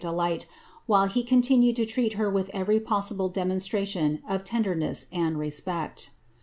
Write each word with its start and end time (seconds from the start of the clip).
delight, 0.01 0.47
while 0.87 1.05
he 1.05 1.21
continued 1.23 1.75
to 1.75 1.85
treat 1.85 2.13
her 2.13 2.27
with 2.27 2.49
every 2.55 2.79
possible 2.79 3.29
demonstra 3.31 3.85
tion 3.85 4.19
of 4.27 4.43
tenderness 4.43 5.05
and 5.11 5.37
res|>ect.' 5.37 6.09